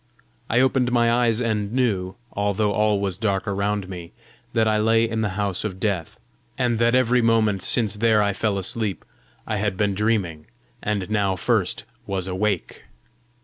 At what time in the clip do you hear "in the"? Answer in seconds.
5.07-5.37